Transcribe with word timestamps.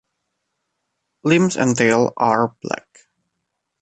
Limbs 1.23 1.57
and 1.57 1.77
tail 1.77 2.11
are 2.17 2.55
black. 2.63 2.87